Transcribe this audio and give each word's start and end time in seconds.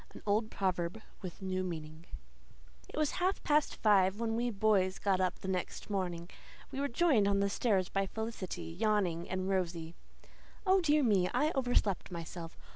AN 0.15 0.23
OLD 0.25 0.49
PROVERB 0.49 1.03
WITH 1.21 1.43
A 1.43 1.45
NEW 1.45 1.63
MEANING 1.63 2.07
It 2.89 2.97
was 2.97 3.11
half 3.21 3.43
past 3.43 3.75
five 3.75 4.19
when 4.19 4.35
we 4.35 4.49
boys 4.49 4.97
got 4.97 5.21
up 5.21 5.37
the 5.37 5.47
next 5.47 5.91
morning. 5.91 6.27
We 6.71 6.79
were 6.79 6.87
joined 6.87 7.27
on 7.27 7.39
the 7.39 7.51
stairs 7.51 7.87
by 7.87 8.07
Felicity, 8.07 8.63
yawning 8.63 9.29
and 9.29 9.47
rosy. 9.47 9.93
"Oh, 10.65 10.81
dear 10.81 11.03
me, 11.03 11.29
I 11.35 11.51
overslept 11.51 12.09
myself. 12.11 12.57